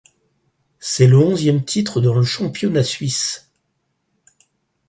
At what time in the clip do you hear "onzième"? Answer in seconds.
1.17-1.63